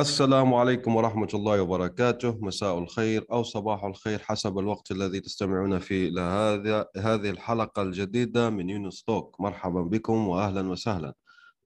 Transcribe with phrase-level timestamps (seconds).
[0.00, 2.38] السلام عليكم ورحمة الله وبركاته.
[2.40, 8.50] مساء الخير أو صباح الخير حسب الوقت الذي تستمعون فيه إلى هذا هذه الحلقة الجديدة
[8.50, 9.40] من يونس توك.
[9.40, 11.14] مرحبا بكم وأهلا وسهلا.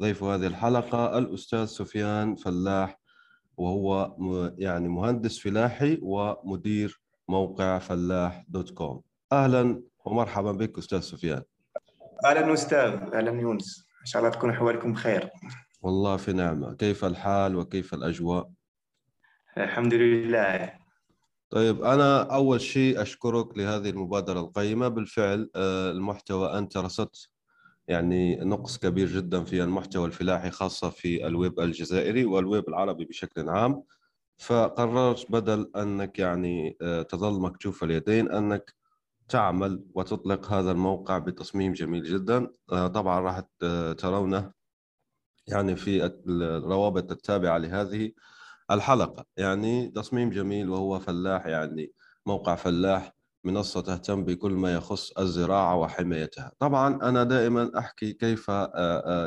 [0.02, 3.00] ضيف هذه الحلقة الأستاذ سفيان فلاح
[3.56, 4.16] وهو
[4.58, 9.02] يعني مهندس فلاحي ومدير موقع فلاح dot com.
[9.32, 11.42] أهلا ومرحبا بك أستاذ سفيان.
[12.24, 13.14] أهلا أستاذ.
[13.14, 13.86] أهلا يونس.
[14.00, 15.30] إن شاء الله تكون أحوالكم بخير.
[15.82, 16.74] والله في نعمة.
[16.74, 18.50] كيف الحال وكيف الأجواء؟
[19.58, 20.72] الحمد لله.
[21.50, 24.88] طيب أنا أول شيء أشكرك لهذه المبادرة القيمة.
[24.88, 27.28] بالفعل آه، المحتوى أنت رصدت
[27.88, 33.82] يعني نقص كبير جدا في المحتوى الفلاحي خاصة في الويب الجزائري والويب العربي بشكل عام.
[34.38, 38.74] فقررت بدل أنك يعني آه، تظل مكتوف اليدين أنك
[39.28, 42.50] تعمل وتطلق هذا الموقع بتصميم جميل جدا.
[42.72, 43.42] آه، طبعا راح
[43.98, 44.61] ترونه
[45.46, 48.12] يعني في الروابط التابعة لهذه
[48.70, 49.24] الحلقة.
[49.36, 51.92] يعني تصميم جميل وهو فلاح يعني
[52.26, 53.12] موقع فلاح
[53.44, 56.52] منصة تهتم بكل ما يخص الزراعة وحمايتها.
[56.58, 58.48] طبعا أنا دائما أحكي كيف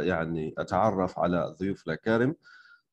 [0.02, 2.36] يعني أتعرف على الضيوف الأكارم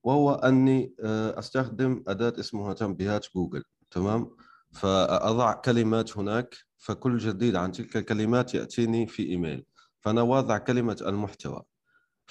[0.02, 0.94] وهو أني
[1.38, 3.62] أستخدم أداة اسمها تنبيهات جوجل.
[3.90, 4.30] تمام؟
[4.72, 9.64] فأضع كلمات هناك فكل جديد عن تلك الكلمات يأتيني في إيميل.
[10.00, 11.62] فأنا واضع كلمة المحتوى.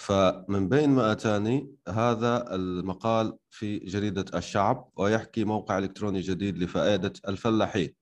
[0.01, 7.93] فمن بين ما أتاني هذا المقال في جريدة الشعب ويحكي موقع إلكتروني جديد لفائدة الفلاحين.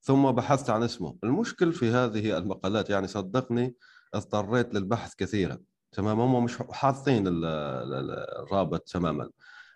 [0.00, 1.16] ثم بحثت عن اسمه.
[1.24, 3.74] المشكل في هذه المقالات يعني صدقني
[4.14, 5.58] اضطريت للبحث كثيرا.
[5.92, 9.30] تمام؟ هم مش حاطين الرابط تماما.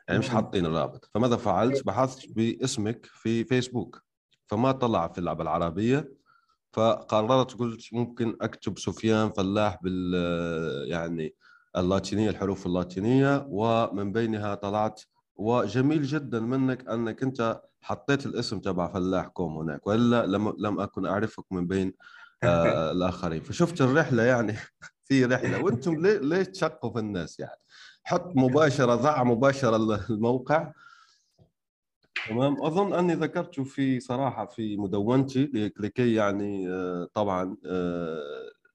[0.08, 1.10] يعني مش حاطين الرابط.
[1.14, 4.02] فماذا فعلت؟ بحثت باسمك في فيسبوك.
[4.46, 6.12] فما طلع في اللعبة العربية
[6.72, 10.14] فقررت قلت ممكن أكتب سفيان فلاح بال
[10.88, 11.34] يعني
[11.76, 15.02] اللاتينية الحروف اللاتينية ومن بينها طلعت
[15.36, 21.06] وجميل جدا منك أنك أنت حطيت الاسم تبع فلاح كوم هناك وإلا لم لم أكن
[21.06, 21.94] أعرفك من بين
[22.42, 23.40] آه الآخرين.
[23.42, 24.56] فشفت الرحلة يعني
[25.08, 25.62] في رحلة.
[25.62, 27.60] وأنتم ليه ليه تشقوا في الناس يعني؟
[28.04, 29.76] حط مباشرة ضع مباشرة
[30.10, 30.72] الموقع.
[32.28, 32.62] تمام.
[32.62, 38.22] أظن أني ذكرت في صراحة في مدونتي لكي يعني آه، طبعا آه،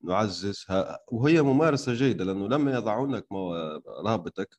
[0.04, 3.26] نعززها وهي ممارسة جيدة لأنه لما يضعون لك
[4.06, 4.58] رابطك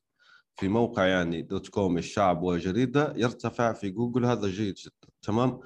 [0.55, 4.25] في موقع يعني dot com الشعب وجريدة يرتفع في جوجل.
[4.25, 5.13] هذا جيد جدا.
[5.21, 5.59] تمام؟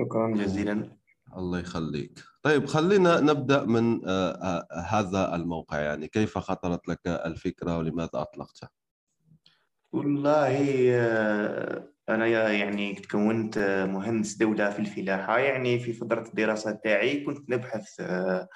[0.00, 0.34] شكرا.
[0.34, 0.96] جزيلا.
[1.36, 2.18] الله يخليك.
[2.42, 6.08] طيب خلينا نبدأ من آه، هذا الموقع يعني.
[6.08, 8.70] كيف خطرت لك الفكرة ولماذا أطلقتها؟
[9.92, 10.58] والله
[12.10, 13.58] أنا يعني كونت
[13.92, 18.48] مهندس دولة في الفلاحة يعني في فترة الدراسة تاعي كنت نبحث آه،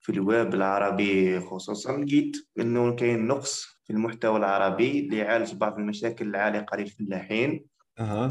[0.00, 6.76] في الويب العربي خصوصا لقيت إنه كاين نقص في المحتوى العربي ليعالج بعض المشاكل العالقة
[6.76, 7.66] للفلاحين.
[7.98, 8.28] أه.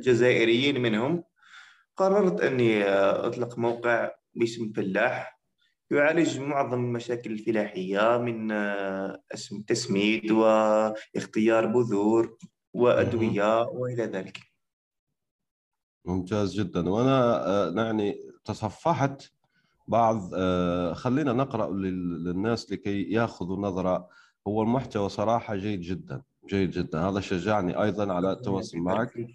[0.00, 1.24] الجزائريين منهم.
[1.96, 5.40] قررت إني آه، أطلق موقع باسم فلاح.
[5.90, 12.36] يعالج معظم المشاكل الفلاحية من آه، اسم تسميد واختيار بذور.
[12.76, 14.38] وأدوية وإلى ذلك.
[16.04, 16.90] ممتاز جدا.
[16.90, 19.22] وأنا آه، يعني تصفحت
[19.88, 24.08] بعض آه، خلينا نقرأ للناس لكي يأخذوا نظرة.
[24.48, 27.00] هو المحتوى صراحة جيد جدا جيد جدا.
[27.00, 29.26] هذا شجعني أيضا على التواصل معك.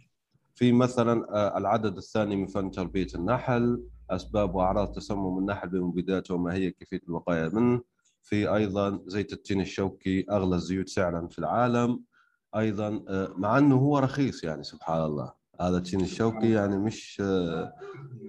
[0.55, 6.53] في مثلا آه، العدد الثاني من فن تربية النحل أسباب وأعراض تسمم النحل بمبيداته وما
[6.53, 7.81] هي كيفية الوقاية منه.
[8.23, 12.03] في أيضا زيت التين الشوكي أغلى الزيوت سعرا في العالم.
[12.55, 15.33] أيضا آه، مع إنه هو رخيص يعني سبحان الله.
[15.61, 17.73] هذا التين الشوكي يعني مش آه،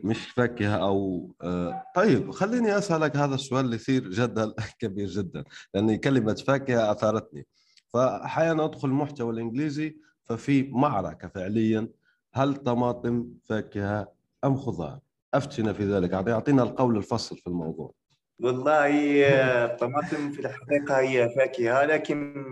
[0.04, 5.96] مش فاكهة أو آه، طيب خليني أسألك هذا السؤال اللي يثير جدل كبير جدا لأن
[5.96, 7.46] كلمة فاكهة أثارتني.
[7.88, 11.88] فاحيانا أدخل المحتوى الإنجليزي ففي معركة فعليا
[12.32, 14.12] هل طماطم فاكهة
[14.44, 14.98] أم خضار؟
[15.34, 16.12] افتنا في ذلك.
[16.12, 17.94] اعطينا القول الفصل في الموضوع.
[18.40, 19.24] والله
[19.64, 22.44] الطماطم في الحقيقة هي فاكهة لكن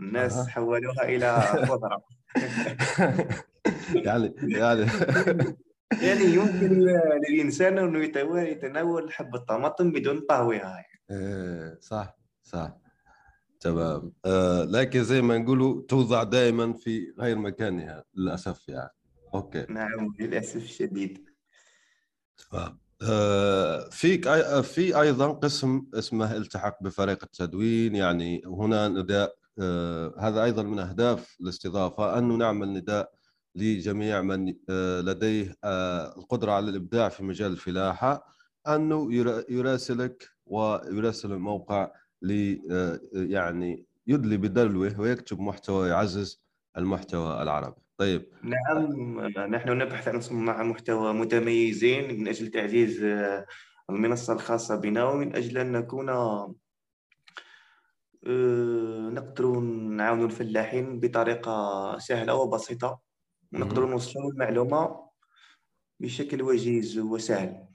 [0.00, 0.44] الناس أه.
[0.44, 2.02] حولوها إلى خضرة.
[4.06, 4.86] يعني يعني.
[6.06, 6.80] يعني يمكن
[7.28, 7.98] للإنسان انه
[8.42, 10.56] يتناول حبه طماطم بدون طهوها.
[11.10, 11.76] يعني.
[11.80, 12.76] صح صح.
[13.60, 14.12] تمام.
[14.24, 18.90] آه لكن زي ما نقولوا توضع دائما في غير مكانها للأسف يعني.
[19.34, 19.66] أوكي.
[19.68, 21.24] نعم للأسف الشديد.
[22.50, 22.78] تمام.
[23.02, 29.28] آه فيك أي- في أيضا قسم اسمه التحق بفريق التدوين يعني هنا آه
[30.18, 33.10] هذا أيضا من أهداف الاستضافة انه نعمل نداء
[33.54, 38.26] لجميع من آه لديه آه القدرة على الإبداع في مجال الفلاحة
[38.68, 41.90] انه يرا- يراسلك ويراسل الموقع
[42.22, 46.42] ل آه يعني يدلي بدلوه ويكتب محتوى يعزز
[46.76, 47.80] المحتوى العربي.
[47.98, 48.26] طيب.
[48.42, 49.20] نعم
[49.54, 53.46] نحن نبحث عن صناع محتوى متميزين من أجل تعزيز آه،
[53.90, 56.08] المنصة الخاصة بنا ومن أجل أن نكون
[58.26, 59.60] آه، نقدر
[59.96, 63.00] نعاون الفلاحين بطريقة سهلة وبسيطة.
[63.52, 63.90] ونقدر مهم.
[63.90, 65.06] نوصلوا المعلومة
[66.00, 67.66] بشكل وجيز وسهل.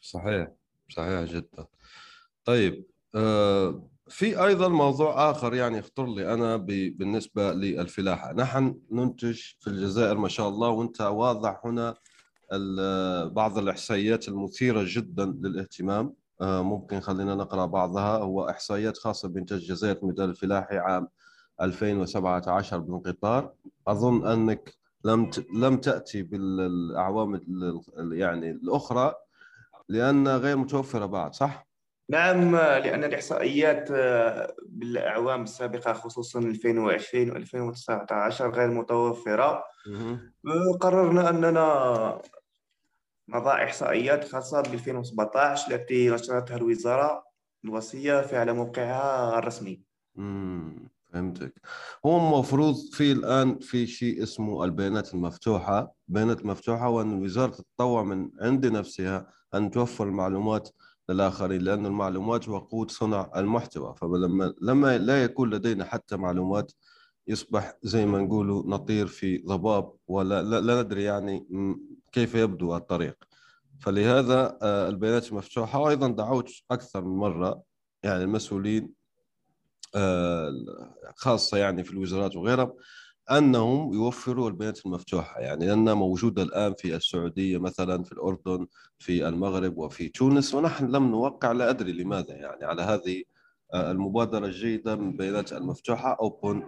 [0.00, 0.48] صحيح
[0.88, 1.66] صحيح جدا.
[2.44, 8.32] طيب آه في أيضا موضوع آخر يعني يخطر لي أنا بالنسبة للفلاحة.
[8.32, 11.94] نحن ننتج في الجزائر ما شاء الله وأنت واضح هنا
[13.26, 16.14] بعض الإحصائيات المثيرة جدا للاهتمام.
[16.40, 21.08] ممكن خلينا نقرأ بعضها هو إحصائيات خاصة بإنتاج الجزائر في المجال الفلاحي عام
[21.60, 23.52] 2017 بالقطار
[23.88, 24.74] أظن أنك
[25.04, 29.14] لم لم تأتي بالأعوام ال- ال- يعني الأخرى
[29.88, 31.68] لأنها غير متوفرة بعد صح؟
[32.10, 40.32] نعم لأن الإحصائيات آه، بالأعوام السابقة خصوصا 2020 و 2019 غير متوفرة مهم.
[40.80, 42.22] قررنا أننا
[43.28, 47.24] نضع إحصائيات خاصة ب 2017 التي نشرتها الوزارة
[47.64, 49.80] الوصية في على موقعها الرسمي.
[50.16, 50.88] مم.
[51.12, 51.54] فهمتك.
[52.06, 55.92] هو المفروض في الآن في شيء اسمه البيانات المفتوحة.
[56.08, 60.68] البيانات المفتوحة وأن الوزارة تتطوع من عند نفسها أن توفر المعلومات
[61.08, 63.94] للآخرين لأن المعلومات وقود صنع المحتوى.
[63.96, 66.72] فلما لما لا يكون لدينا حتى معلومات
[67.28, 71.46] يصبح زي ما نقولوا نطير في ضباب ولا لا, لا ندري يعني
[72.12, 73.16] كيف يبدو الطريق.
[73.80, 77.62] فلهذا آه، البيانات المفتوحة وأيضا دعوت أكثر من مرة
[78.02, 78.92] يعني المسؤولين
[79.94, 80.50] آه،
[81.16, 82.72] خاصة يعني في الوزارات وغيرها
[83.30, 85.40] أنهم يوفروا البيانات المفتوحة.
[85.40, 88.66] يعني لأنها موجودة الآن في السعودية مثلا في الأردن
[88.98, 90.54] في المغرب وفي تونس.
[90.54, 92.34] ونحن لم نوقع لا أدري لماذا.
[92.34, 93.22] يعني على هذه
[93.74, 96.62] آه، المبادرة الجيدة من البيانات المفتوحة أوبن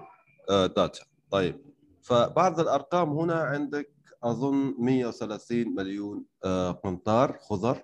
[0.48, 1.04] داتا.
[1.30, 1.60] طيب.
[2.02, 7.82] فبعض الأرقام هنا عندك أظن 130 مليون آه، قنطار خضر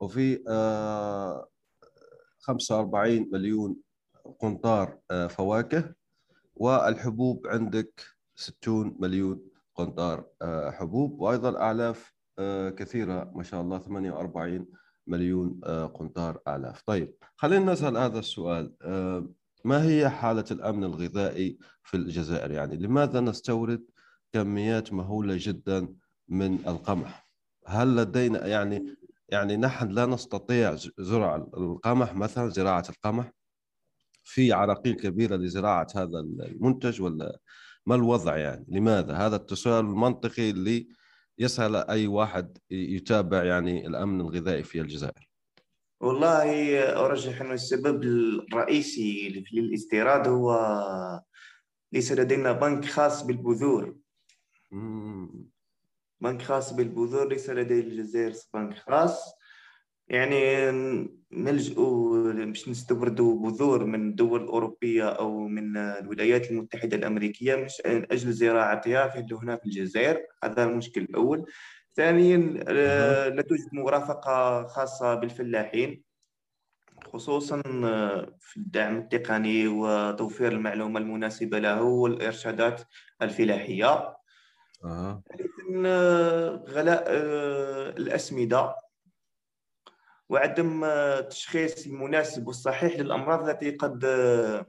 [0.00, 1.48] وفي آه،
[2.40, 3.76] 45 مليون
[4.40, 5.94] قنطار آه، فواكه
[6.56, 8.00] والحبوب عندك
[8.36, 9.40] 60 مليون
[9.74, 14.66] قنطار آه، حبوب وأيضا أعلاف آه، كثيرة ما شاء الله 48
[15.06, 16.82] مليون آه، قنطار أعلاف.
[16.86, 19.28] طيب خلينا نسأل هذا السؤال آه،
[19.64, 23.84] ما هي حالة الأمن الغذائي في الجزائر؟ يعني لماذا نستورد
[24.32, 25.94] كميات مهولة جدا
[26.28, 27.28] من القمح.
[27.66, 28.96] هل لدينا يعني
[29.28, 33.32] يعني نحن لا نستطيع زرع القمح مثلا زراعة القمح؟
[34.24, 37.38] في عراقيل كبيرة لزراعة هذا المنتج ولا
[37.86, 40.88] ما الوضع يعني؟ لماذا؟ هذا التساؤل المنطقي اللي
[41.38, 45.28] يسأل أي واحد يتابع يعني الأمن الغذائي في الجزائر.
[46.00, 50.52] والله أرجح أن السبب الرئيسي للإستيراد هو
[51.92, 53.96] ليس لدينا بنك خاص بالبذور.
[56.20, 59.34] بنك خاص بالبذور ليس لدي الجزائر بنك خاص.
[60.08, 60.70] يعني
[61.32, 61.74] نلجأ
[62.44, 69.08] باش نستوردوا بذور من دول أوروبية أو من الولايات المتحدة الأمريكية مش من أجل زراعتها
[69.08, 70.26] في هنا في الجزائر.
[70.44, 71.44] هذا المشكل الأول.
[71.96, 72.36] ثانيا
[73.30, 76.02] لا توجد مرافقة خاصة بالفلاحين
[77.04, 77.62] خصوصا
[78.40, 82.82] في الدعم التقني وتوفير المعلومة المناسبة له والإرشادات
[83.22, 84.15] الفلاحية.
[84.86, 85.22] آه.
[85.86, 88.76] آه، غلاء آه، الأسمدة
[90.28, 94.66] وعدم آه، التشخيص المناسب والصحيح للأمراض التي قد آه،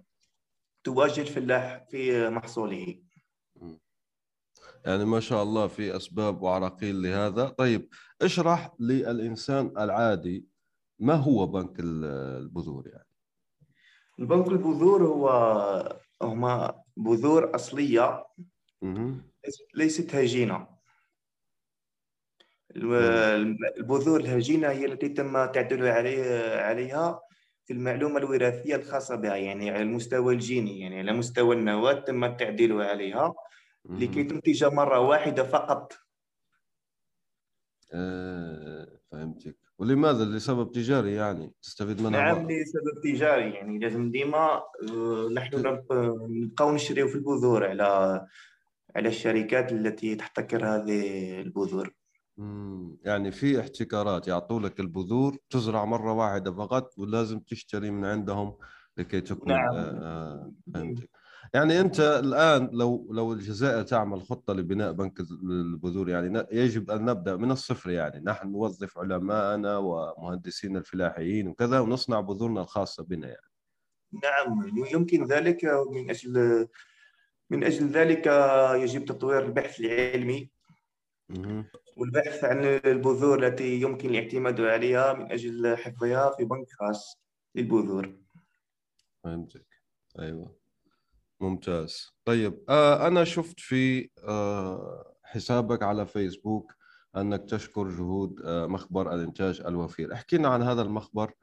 [0.83, 3.01] تواجه الفلاح في محصوله.
[4.85, 7.49] يعني ما شاء الله في أسباب وعراقيل لهذا.
[7.49, 7.89] طيب
[8.21, 10.45] اشرح للإنسان العادي
[10.99, 12.05] ما هو بنك ال-
[12.41, 13.07] البذور يعني؟
[14.19, 15.29] البنك البذور هو
[16.21, 18.25] هما بذور أصلية.
[18.81, 19.23] مهم.
[19.73, 20.67] ليست هجينة.
[22.75, 27.21] الم- البذور الهجينة هي التي تم تعديل عليه عليها
[27.65, 32.81] في المعلومة الوراثية الخاصة بها يعني على المستوى الجيني يعني على مستوى النواة تم التعديل
[32.81, 33.33] عليها
[33.89, 34.23] لكي.
[34.23, 35.93] تنتج مرة واحدة فقط.
[37.93, 39.57] آه، فهمتك.
[39.77, 44.61] ولماذا؟ لسبب تجاري يعني تستفيد منها نعم لسبب تجاري يعني لازم ديما
[44.91, 45.55] آه، نحن
[45.91, 48.25] نبقاو نشريو في البذور على
[48.95, 51.93] على الشركات التي تحتكر هذه البذور.
[53.03, 58.57] يعني في احتكارات يعطوا لك البذور تزرع مرة واحدة فقط ولازم تشتري من عندهم
[58.97, 59.75] لكي تكمل نعم.
[59.75, 60.95] آه، آه،
[61.53, 67.35] يعني أنت الآن لو لو الجزائر تعمل خطة لبناء بنك البذور يعني يجب أن نبدأ
[67.35, 73.51] من الصفر يعني نحن نوظف علماءنا ومهندسين الفلاحيين وكذا ونصنع بذورنا الخاصة بنا يعني
[74.23, 76.67] نعم يمكن ذلك من أجل
[77.49, 78.27] من أجل ذلك
[78.83, 80.49] يجب تطوير البحث العلمي.
[81.97, 87.19] والبحث عن البذور التي يمكن الاعتماد عليها من أجل حفظها في بنك خاص
[87.55, 88.15] للبذور.
[89.23, 89.65] فهمتك.
[90.19, 90.55] أيوه.
[91.39, 92.11] ممتاز.
[92.25, 96.73] طيب آه أنا شفت في آه حسابك على فيسبوك
[97.17, 100.13] أنك تشكر جهود آه مخبر الإنتاج الوفير.
[100.13, 101.33] احكينا عن هذا المخبر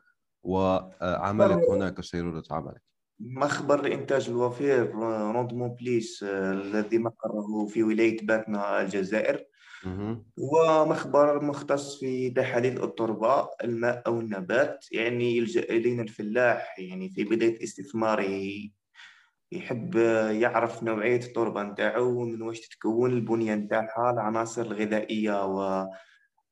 [0.42, 2.82] وعملك هناك سيرورة عملك.
[3.26, 4.90] مخبر الإنتاج الوفير
[5.34, 9.44] Rendement Plus آه، الذي مقره في ولاية باتنا الجزائر.
[10.38, 17.24] هو مخبر مختص في تحاليل التربة الماء أو النبات يعني يلجأ إلينا الفلاح يعني في
[17.24, 18.52] بداية استثماره
[19.52, 19.94] يحب
[20.30, 25.44] يعرف نوعية التربة نتاعو ومن واش تتكون البنية نتاعها العناصر الغذائية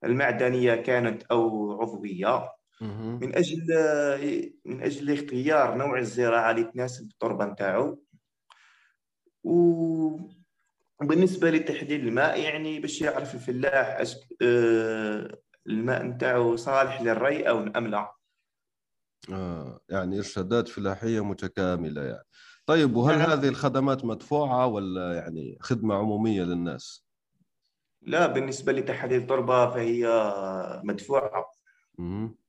[0.03, 2.49] والمعدنية كانت أو عضوية.
[2.83, 3.67] من أجل
[4.65, 8.03] من أجل اختيار نوع الزراعة اللي تناسب التربة نتاعو
[9.45, 14.17] وبالنسبة لتحليل الماء يعني باش يعرف الفلاح أش...
[14.43, 18.13] آه، الماء نتاعو صالح للري أو أم لا
[19.33, 22.25] آه يعني إرشادات فلاحية متكاملة يعني
[22.67, 23.31] طيب وهل نعم.
[23.31, 27.07] هذه الخدمات مدفوعة ولا يعني خدمة عمومية للناس؟
[28.03, 30.07] لا بالنسبة لتحليل التربة فهي
[30.85, 31.51] مدفوعة
[31.99, 32.42] مهم.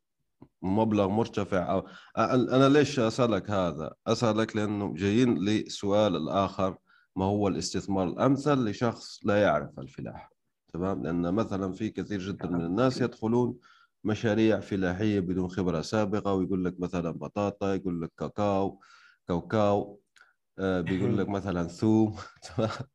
[0.64, 6.78] مبلغ مرتفع أو أنا ليش أسألك هذا؟ أسألك لأنه جايين لسؤال الآخر
[7.16, 10.32] ما هو الاستثمار الأمثل لشخص لا يعرف الفلاحة
[10.74, 13.58] تمام؟ لأن مثلا في كثير جدا من الناس يدخلون
[14.04, 18.80] مشاريع فلاحية بدون خبرة سابقة ويقول لك مثلا بطاطا يقول لك كاكاو
[19.28, 20.00] كاوكاو
[20.60, 22.16] آه، بيقول لك مثلا ثوم؟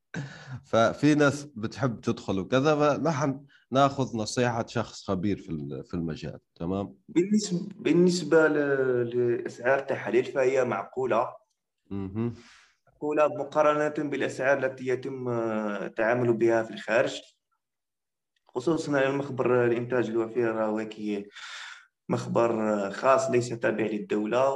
[0.65, 7.69] ففي ناس بتحب تدخل وكذا فنحن ناخذ نصيحة شخص خبير في في المجال تمام؟ بالنسبة
[7.77, 11.29] بالنسبة ل- لأسعار التحاليل فهي معقولة
[11.91, 12.35] مهم.
[12.87, 17.21] معقولة مقارنة بالأسعار التي يتم آه، التعامل بها في الخارج
[18.49, 20.81] خصوصا المخبر الإنتاج الوفير هو
[22.09, 23.87] مخبر آه، خاص ليس تابع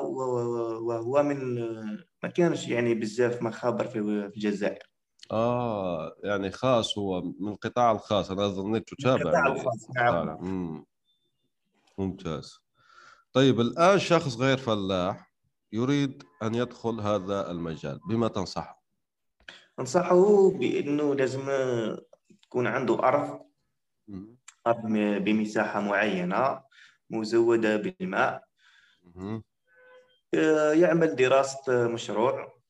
[0.02, 4.91] و- وهو من آه، ما كانش يعني بزاف مخابر في الجزائر
[5.32, 8.30] آه يعني خاص هو من القطاع الخاص.
[8.30, 10.84] أنا ظنيته تابع القطاع لل- الخاص، نعم.
[11.98, 12.58] ممتاز.
[13.32, 15.32] طيب الآن شخص غير فلاح
[15.72, 18.82] يريد أن يدخل هذا المجال بما تنصحه؟
[19.80, 21.42] أنصحه بأنه لازم
[22.42, 23.40] تكون عنده أرض.
[24.08, 24.36] مم.
[24.66, 26.62] أرض م- بمساحة معينة
[27.10, 28.44] مزودة بالماء.
[30.34, 32.61] آه، يعمل دراسة مشروع.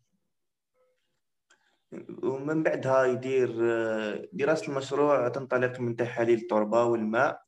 [2.23, 3.49] ومن بعدها يدير
[4.33, 7.43] دراسة المشروع تنطلق من تحاليل التربة والماء.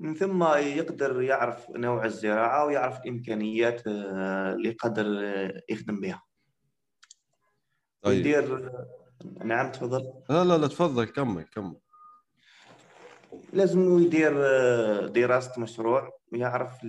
[0.00, 6.22] من ثم يقدر يعرف نوع الزراعة ويعرف الإمكانيات آه، اللي يقدر آه، يخدم بها.
[8.02, 8.18] طيب.
[8.18, 8.72] يدير
[9.44, 10.12] نعم تفضل.
[10.30, 11.76] لا لا لا تفضل كمل كمل.
[13.52, 16.84] لازم يدير آه، دراسة مشروع ويعرف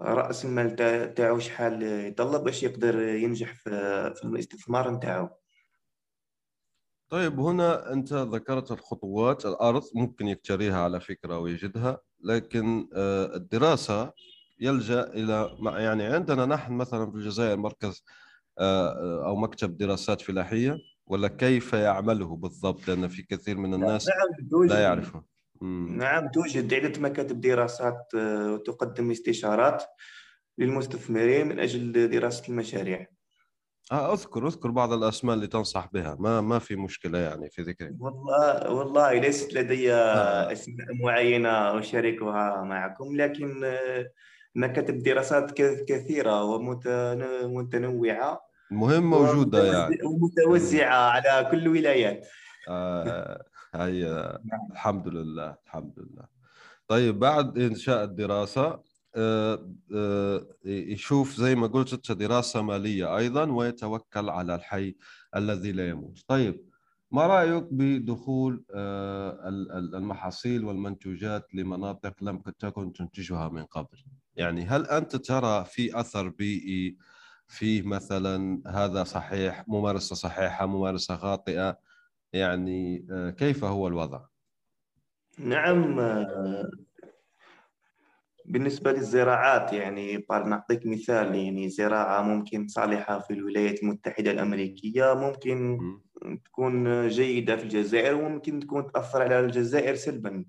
[0.00, 5.28] رأس المال تاع- تاعو شحال يطلب باش يقدر ينجح في الاستثمار نتاعو
[7.08, 14.12] طيب هنا أنت ذكرت الخطوات الأرض ممكن يكتريها على فكرة ويجدها لكن آه، الدراسة
[14.60, 18.04] يلجأ إلى مع- يعني عندنا نحن مثلا في الجزائر مركز
[18.58, 24.48] آه، أو مكتب دراسات فلاحية ولا كيف يعمله بالضبط لأن في كثير من الناس نعم
[24.68, 25.24] لا يعرفه.
[25.96, 29.82] نعم توجد عدة مكاتب دراسات آه، وتقدم استشارات
[30.58, 33.06] للمستثمرين من أجل دراسة المشاريع.
[33.92, 36.16] آه أذكر أذكر بعض الأسماء اللي تنصح بها.
[36.20, 40.52] ما ما في مشكلة يعني في ذكرها والله والله ليست لدي آه.
[40.52, 44.10] أسماء معينة أشاركها معكم لكن آه،
[44.54, 46.42] مكاتب دراسات ك- كثيرة
[47.44, 48.40] ومتنوعة.
[48.72, 49.96] المهم موجودة يعني.
[50.04, 52.26] ومتوزعة على كل الولايات.
[52.68, 53.44] آه.
[53.76, 54.38] هي
[54.72, 56.24] الحمد لله الحمد لله.
[56.88, 58.82] طيب بعد إنشاء الدراسة
[59.18, 64.94] آه، آه، يشوف زي ما قلت أنت دراسة مالية أيضا ويتوكل على الحي
[65.36, 66.24] الذي لا يموت.
[66.28, 66.64] طيب
[67.10, 73.98] ما رأيك بدخول آه، ال- ال- المحاصيل والمنتوجات لمناطق لم تكن تنتجها من قبل؟
[74.36, 76.96] يعني هل أنت ترى في أثر بيئي
[77.48, 81.78] فيه مثلا هذا صحيح ممارسة صحيحة ممارسة خاطئة؟
[82.36, 84.20] يعني آه، كيف هو الوضع
[85.38, 86.70] نعم آه،
[88.44, 96.02] بالنسبة للزراعات يعني نعطيك مثال يعني زراعة ممكن صالحة في الولايات المتحدة الأمريكية ممكن مم.
[96.44, 100.44] تكون جيدة في الجزائر وممكن تكون تأثر على الجزائر سلبا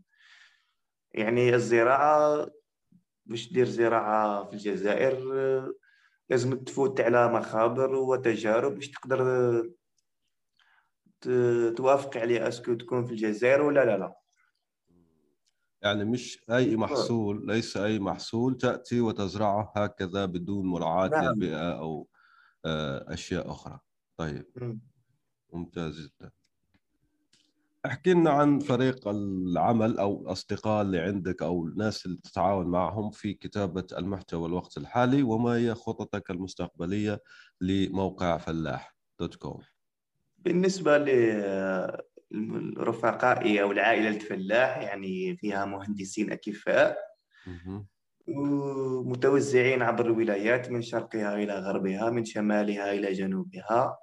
[1.14, 2.48] يعني الزراعة
[3.26, 5.74] باش دير زراعة في الجزائر آه،
[6.30, 9.22] لازم تفوت على مخابر وتجارب باش تقدر
[11.76, 14.16] توافق عليه أسكو تكون في الجزائر ولا لا لا.
[15.82, 21.24] يعني مش أي محصول ليس أي محصول تأتي وتزرعه هكذا بدون مراعاة نعم.
[21.24, 22.08] للبيئة أو
[22.66, 23.80] آه، أشياء أخرى.
[24.18, 24.46] طيب.
[24.56, 24.80] مم.
[25.54, 26.32] ممتاز جدا.
[27.86, 33.34] احكي لنا عن فريق العمل أو الأصدقاء اللي عندك أو الناس اللي تتعاون معهم في
[33.34, 37.22] كتابة المحتوى الوقت الحالي وما هي خططك المستقبلية
[37.62, 39.60] لموقع فلاح دوت كوم.
[40.48, 40.98] بالنسبة
[42.32, 46.98] لرفقائي أو العائلة الفلاح يعني فيها مهندسين أكفاء
[47.48, 47.88] مهم.
[48.28, 53.98] ومتوزعين عبر الولايات من شرقها إلى غربها من شمالها إلى جنوبها.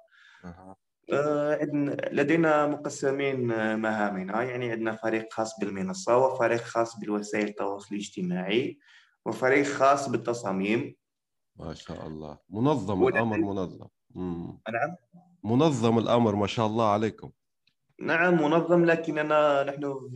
[1.13, 7.95] آه، عندنا لدينا مقسمين آه، مهامنا يعني عندنا فريق خاص بالمنصة وفريق خاص بالوسائل التواصل
[7.95, 8.79] الاجتماعي
[9.25, 10.95] وفريق خاص بالتصاميم
[11.55, 14.59] ما شاء الله منظم الأمر منظم مم.
[14.73, 14.95] نعم
[15.45, 17.31] منظم الأمر ما شاء الله عليكم.
[17.99, 20.09] نعم منظم لكننا نحن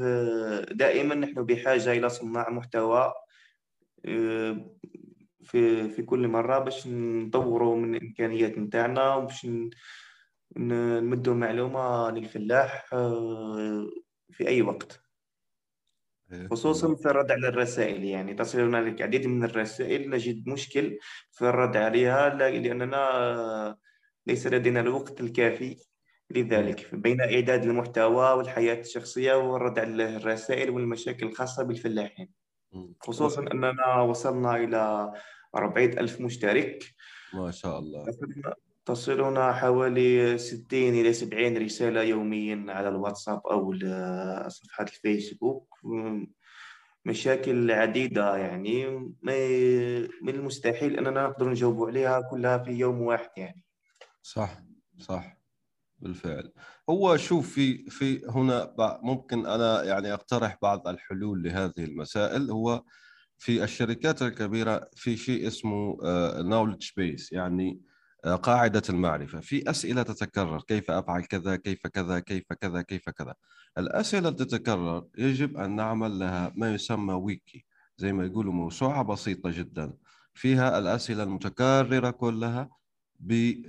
[0.71, 3.13] دائما نحن بحاجة إلى صناع محتوى
[4.05, 4.75] آه،
[5.43, 9.47] في في كل مرة باش نطوروا من الإمكانيات نتاعنا وباش
[10.57, 13.87] نمدوا معلومة للفلاح آه،
[14.31, 15.01] في أي وقت.
[16.51, 20.97] خصوصا في الرد على الرسائل يعني تصلنا العديد من الرسائل نجد مشكل
[21.31, 23.77] في الرد عليها لا- لأننا
[24.29, 25.77] ليس لدينا الوقت الكافي
[26.31, 26.95] لذلك.
[26.95, 32.29] بين إعداد المحتوى والحياة الشخصية والرد على الرسائل والمشاكل الخاصة بالفلاحين.
[32.73, 32.93] مم.
[32.99, 35.11] خصوصا أننا وصلنا إلى
[35.55, 36.83] 400 ألف مشترك.
[37.33, 38.05] ما شاء الله.
[38.85, 43.73] تصلنا- حوالي 60 إلى 70 رسالة يوميا على الواتساب أو
[44.47, 45.75] صفحات الفيسبوك.
[47.05, 48.87] مشاكل عديدة يعني.
[50.21, 53.63] من المستحيل أننا نقدر نجاوب عليها كلها في يوم واحد يعني.
[54.29, 54.61] صح
[54.99, 55.37] صح
[55.99, 56.51] بالفعل.
[56.89, 62.51] هو شوف في في هنا ب- ممكن أنا يعني أقترح بعض الحلول لهذه المسائل.
[62.51, 62.83] هو
[63.37, 65.97] في الشركات الكبيرة في شيء اسمه
[66.41, 67.81] نولج بيس يعني
[68.25, 69.39] آه، قاعدة المعرفة.
[69.39, 73.35] في أسئلة تتكرر كيف أفعل كذا كيف كذا كيف كذا كيف كذا.
[73.77, 77.65] الأسئلة اللي تتكرر يجب أن نعمل لها ما يسمى ويكي
[77.97, 79.93] زي ما يقولوا موسوعة بسيطة جدا.
[80.33, 82.69] فيها الأسئلة المتكررة كلها
[83.19, 83.63] بي-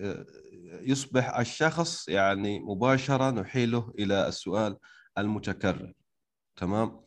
[0.70, 4.76] يصبح الشخص يعني مباشرة نحيله إلى السؤال
[5.18, 5.92] المتكرر.
[6.56, 7.00] تمام؟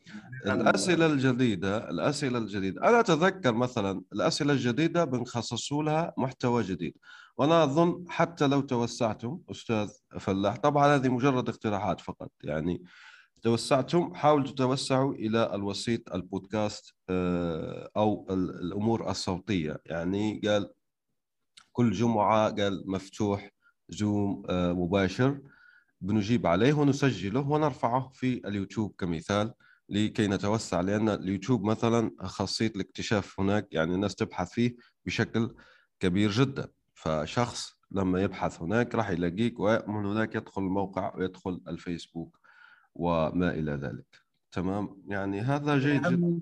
[0.45, 2.89] الأسئلة الجديدة الأسئلة الجديدة.
[2.89, 6.97] أنا أتذكر مثلا الأسئلة الجديدة بنخصصوا لها محتوى جديد.
[7.38, 12.32] وأنا أظن حتى لو توسعتم أستاذ فلاح طبعا هذه مجرد اقتراحات فقط.
[12.43, 12.84] يعني
[13.41, 19.82] توسعتم حاولوا تتوسعوا إلى الوسيط البودكاست آه، أو ال- الأمور الصوتية.
[19.86, 20.71] يعني قال
[21.71, 23.49] كل جمعة قال مفتوح
[23.89, 25.39] زوم آه، مباشر.
[26.02, 29.54] بنجيب عليه ونسجله ونرفعه في اليوتيوب كمثال
[29.89, 35.56] لكي نتوسع لأن اليوتيوب مثلا خاصية الاكتشاف هناك يعني الناس تبحث فيه بشكل
[36.00, 36.67] كبير جدا.
[36.93, 42.39] فشخص لما يبحث هناك راح يلاقيك ومن هناك يدخل الموقع ويدخل الفيسبوك
[42.96, 44.24] وما إلى ذلك.
[44.52, 46.10] تمام؟ يعني هذا جيد جدا.
[46.10, 46.39] نعم.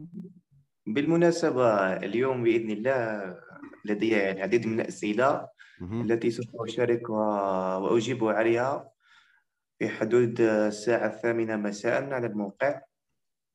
[0.88, 3.36] بالمناسبة اليوم بإذن الله
[3.86, 5.48] لدي العديد من الأسئلة.
[5.82, 7.13] التي سوف أشارك و-
[7.84, 8.91] وأجيب عليها
[9.80, 12.82] في حدود الساعة الثامنة مساء على الموقع.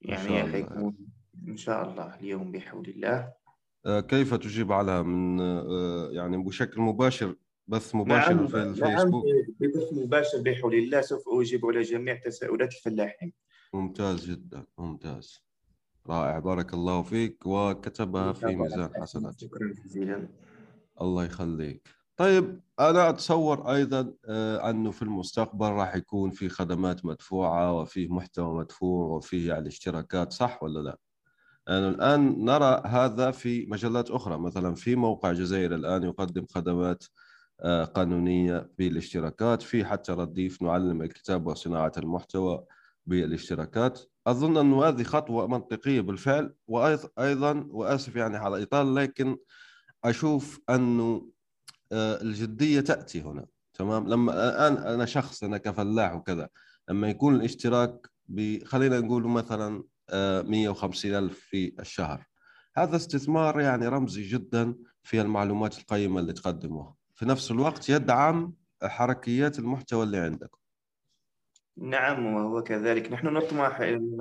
[0.02, 0.52] يعني الله.
[0.52, 0.96] حيكون
[1.48, 3.32] إن شاء الله اليوم بحول الله.
[3.86, 7.34] آه، كيف تجيب على من آه، يعني بشكل مباشر
[7.66, 9.24] بث مباشر نعم في نعم الفيسبوك؟
[9.60, 13.32] ببث مباشر بحول الله سوف أجيب على جميع تساؤلات الفلاحين
[13.74, 15.45] ممتاز جدا ممتاز.
[16.08, 19.40] رائع بارك الله فيك وكتبها في ميزان حسنات.
[19.40, 20.28] شكرا جزيلا.
[21.00, 21.88] الله يخليك.
[22.16, 28.58] طيب أنا أتصور أيضا آه، أنه في المستقبل راح يكون في خدمات مدفوعة وفيه محتوى
[28.58, 30.98] مدفوع وفيه يعني اشتراكات صح ولا لا؟
[31.68, 37.04] يعني الآن نرى هذا في مجلات أخرى مثلا في موقع جزائر الآن يقدم خدمات
[37.60, 42.64] آه، قانونية بالاشتراكات في حتى رديف نعلم الكتاب وصناعة المحتوى
[43.06, 44.00] بالاشتراكات.
[44.26, 49.36] أظن انه هذه خطوة منطقية بالفعل وأيضا وآسف يعني على الاطاله لكن
[50.04, 51.30] أشوف أنه
[51.92, 56.48] آه، الجدية تأتي هنا تمام؟ لما أنا أنا شخص أنا كفلاح وكذا
[56.88, 58.10] لما يكون الاشتراك
[58.64, 62.26] خلينا نقول مثلا 150 آه، ألف في الشهر.
[62.76, 66.94] هذا استثمار يعني رمزي جدا في المعلومات القيمة اللي تقدموها.
[67.14, 70.58] في نفس الوقت يدعم حركيات المحتوى اللي عندكم.
[71.76, 73.12] نعم وهو كذلك.
[73.12, 74.16] نحن نطمح أن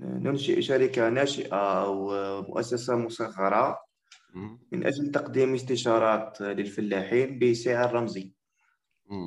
[0.00, 2.10] ننشئ شركة ناشئة أو
[2.42, 3.78] مؤسسة مصغرة
[4.72, 8.34] من أجل تقديم استشارات للفلاحين بسعر رمزي.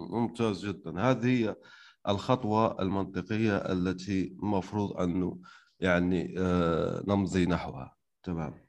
[0.10, 1.02] ممتاز جدا.
[1.02, 1.56] هذه هي
[2.08, 5.42] الخطوة المنطقية التي المفروض أنه
[5.80, 7.96] يعني آه، نمضي نحوها.
[8.24, 8.68] تمام.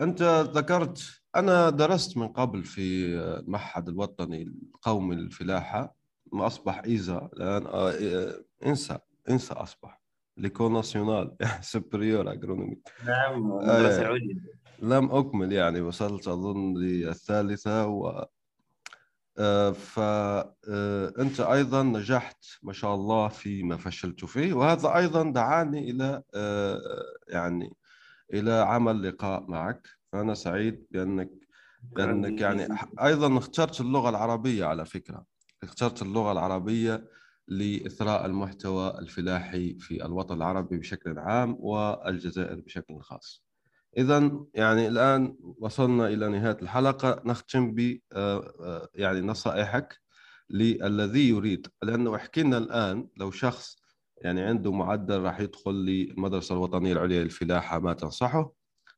[0.00, 0.22] أنت
[0.54, 5.96] ذكرت أنا درست من قبل في المعهد الوطني القومي للفلاحة
[6.32, 8.98] ما أصبح ENSA الآن آه، آه، ENSA
[9.30, 10.02] ENSA أصبح
[10.36, 12.80] l'école nationale supérieure agronomie.
[13.06, 14.40] نعم مدرسة عليا
[14.82, 18.24] لم أكمل يعني وصلت أظن للثالثة و
[19.38, 26.22] آه، فأنت آه، أيضا نجحت ما شاء الله فيما فشلت فيه وهذا أيضا دعاني إلى
[26.34, 26.80] آه،
[27.28, 27.72] يعني
[28.32, 29.88] إلى عمل لقاء معك.
[30.12, 31.30] فأنا سعيد بأنك
[31.82, 32.68] بأنك يعني
[33.02, 35.24] أيضا اخترت اللغة العربية على فكرة.
[35.62, 37.08] اخترت اللغة العربية
[37.48, 43.44] لإثراء المحتوى الفلاحي في الوطن العربي بشكل عام والجزائر بشكل خاص.
[43.98, 47.22] إذا يعني الآن وصلنا إلى نهاية الحلقة.
[47.24, 50.00] نختم ب آه، آه، يعني نصائحك
[50.50, 51.66] للذي يريد.
[51.82, 53.81] لأنه حكينا الآن لو شخص
[54.22, 58.52] يعني عنده معدل راح يدخل للمدرسة الوطنية العليا للفلاحة ما تنصحه؟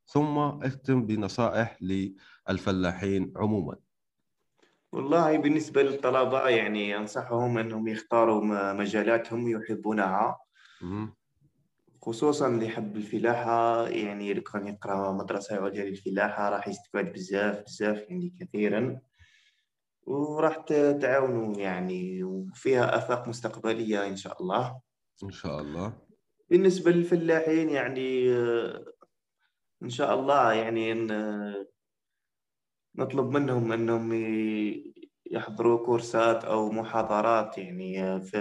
[0.06, 3.76] ثم اختم بنصائح للفلاحين عموما.
[4.92, 10.38] والله بالنسبة للطلبة يعني أنصحهم أنهم يختاروا مجالات هم يحبونها.
[12.02, 17.98] خصوصا اللي يحب الفلاحة يعني اللي كان يقرأ مدرسة عليا للفلاحة راح يستفاد بزاف بزاف
[18.08, 19.00] يعني كثيرا.
[20.06, 20.56] وراح
[21.00, 24.80] تعاونوا يعني وفيها آفاق مستقبلية إن شاء الله.
[25.22, 25.92] إن شاء الله.
[26.50, 28.30] بالنسبة للفلاحين يعني
[29.82, 30.94] إن شاء الله يعني
[32.94, 34.12] نطلب منهم أنهم
[35.30, 38.38] يحضروا كورسات أو محاضرات يعني في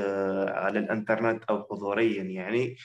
[0.50, 2.76] على الإنترنت أو حضوريا يعني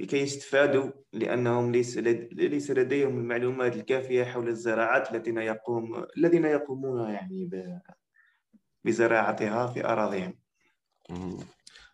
[0.00, 7.50] لكي يستفادوا لأنهم ليس ليس لديهم المعلومات الكافية حول الزراعات الذين يقوم الذين يقومون يعني
[8.84, 10.38] بزراعتها في أراضيهم.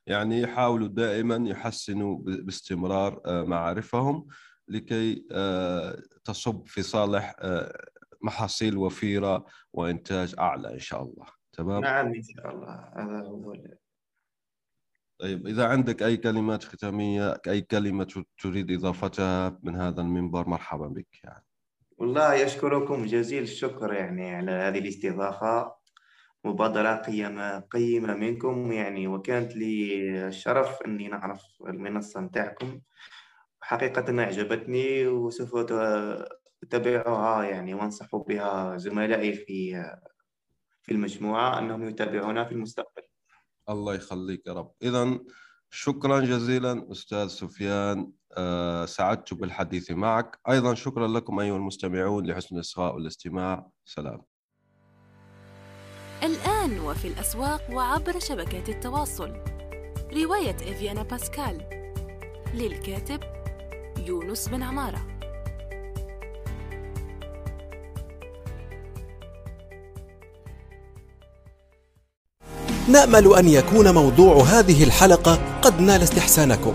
[0.06, 4.26] يعني يحاولوا دائما يحسنوا باستمرار آه، معارفهم
[4.68, 7.86] لكي آه، تصب في صالح آه،
[8.22, 11.26] محاصيل وفيرة وإنتاج أعلى إن شاء الله.
[11.52, 12.92] تمام؟ نعم إن شاء الله.
[12.96, 13.56] هذا هو
[15.18, 21.24] طيب إذا عندك أي كلمات ختامية أي كلمة تريد إضافتها من هذا المنبر مرحبا بك
[21.24, 21.44] يعني.
[21.98, 25.74] والله أشكركم جزيل الشكر يعني على هذه الاستضافة.
[26.46, 32.80] مبادرة قيمة قيمة منكم يعني وكانت لي الشرف أني نعرف المنصة نتاعكم.
[33.60, 35.56] حقيقة أعجبتني وسوف
[36.62, 39.72] أتابعها يعني وأنصح بها زملائي في
[40.82, 43.02] في المجموعة أنهم يتابعونا في المستقبل.
[43.68, 44.72] الله يخليك يا رب.
[44.82, 45.18] إذا
[45.70, 50.40] شكرا جزيلا أستاذ سفيان أه سعدت بالحديث معك.
[50.48, 53.70] أيضا شكرا لكم أيها المستمعون لحسن الإصغاء والاستماع.
[53.84, 54.35] سلام.
[56.22, 59.32] الآن وفي الأسواق وعبر شبكات التواصل.
[60.12, 61.58] رواية إفيانا باسكال
[62.54, 63.20] للكاتب
[64.06, 65.06] يونس بن عمارة.
[72.88, 76.74] نأمل أن يكون موضوع هذه الحلقة قد نال استحسانكم.